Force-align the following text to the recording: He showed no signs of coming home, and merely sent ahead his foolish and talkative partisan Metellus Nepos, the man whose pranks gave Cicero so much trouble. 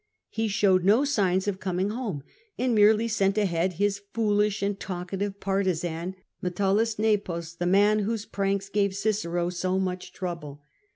He 0.31 0.47
showed 0.47 0.83
no 0.83 1.05
signs 1.05 1.47
of 1.47 1.59
coming 1.59 1.91
home, 1.91 2.23
and 2.57 2.73
merely 2.73 3.07
sent 3.07 3.37
ahead 3.37 3.73
his 3.73 4.01
foolish 4.15 4.63
and 4.63 4.79
talkative 4.79 5.39
partisan 5.39 6.15
Metellus 6.41 6.97
Nepos, 6.97 7.53
the 7.53 7.67
man 7.67 7.99
whose 7.99 8.25
pranks 8.25 8.67
gave 8.67 8.95
Cicero 8.95 9.51
so 9.51 9.77
much 9.77 10.11
trouble. 10.11 10.63